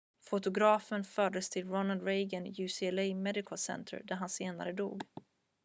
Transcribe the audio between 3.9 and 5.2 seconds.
där han senare dog